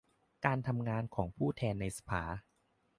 [0.45, 2.23] การทำงานของผู้แทนในสภา